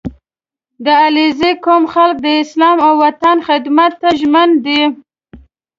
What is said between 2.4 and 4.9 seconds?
اسلام او وطن خدمت ته ژمن دي.